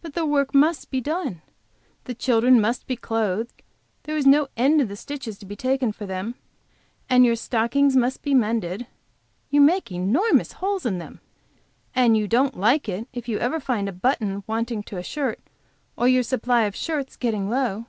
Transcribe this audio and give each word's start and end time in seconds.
But 0.00 0.14
the 0.14 0.26
work 0.26 0.56
must 0.56 0.90
be 0.90 1.00
done. 1.00 1.40
The 2.06 2.16
children 2.16 2.60
must 2.60 2.88
be 2.88 2.96
clothed, 2.96 3.62
there 4.02 4.16
is 4.16 4.26
no 4.26 4.48
end 4.56 4.80
to 4.80 4.84
the 4.86 4.96
stitches 4.96 5.38
to 5.38 5.46
be 5.46 5.54
taken 5.54 5.92
for 5.92 6.04
them, 6.04 6.34
and 7.08 7.24
your 7.24 7.36
stockings 7.36 7.94
must 7.94 8.22
be 8.22 8.34
mended 8.34 8.88
you 9.50 9.60
make 9.60 9.92
enormous 9.92 10.54
holes 10.54 10.84
in 10.84 10.98
them! 10.98 11.20
and 11.94 12.16
you 12.16 12.26
don't 12.26 12.58
like 12.58 12.88
it 12.88 13.06
if 13.12 13.28
you 13.28 13.38
ever 13.38 13.60
find 13.60 13.88
a 13.88 13.92
button 13.92 14.42
wanting 14.48 14.82
to 14.82 14.96
a 14.96 15.04
shirt 15.04 15.38
or 15.96 16.08
your 16.08 16.24
supply 16.24 16.62
of 16.62 16.74
shirts 16.74 17.14
getting 17.16 17.48
low." 17.48 17.86